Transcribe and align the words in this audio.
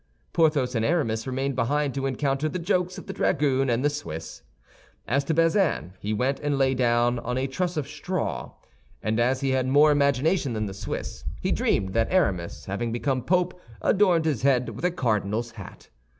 Porthos 0.33 0.73
and 0.73 0.83
Aramis 0.83 1.27
remained 1.27 1.55
behind 1.55 1.93
to 1.93 2.07
encounter 2.07 2.49
the 2.49 2.57
jokes 2.57 2.97
of 2.97 3.05
the 3.05 3.13
dragoon 3.13 3.69
and 3.69 3.85
the 3.85 3.89
Swiss. 3.91 4.41
As 5.07 5.23
to 5.25 5.35
Bazin, 5.35 5.93
he 5.99 6.11
went 6.11 6.39
and 6.39 6.57
lay 6.57 6.73
down 6.73 7.19
on 7.19 7.37
a 7.37 7.45
truss 7.45 7.77
of 7.77 7.87
straw; 7.87 8.53
and 9.03 9.19
as 9.19 9.41
he 9.41 9.51
had 9.51 9.67
more 9.67 9.91
imagination 9.91 10.53
than 10.53 10.65
the 10.65 10.73
Swiss, 10.73 11.23
he 11.39 11.51
dreamed 11.51 11.93
that 11.93 12.11
Aramis, 12.11 12.65
having 12.65 12.91
become 12.91 13.21
pope, 13.21 13.61
adorned 13.79 14.25
his 14.25 14.41
head 14.41 14.69
with 14.69 14.85
a 14.85 14.89
cardinal's 14.89 15.51
hat. 15.51 15.89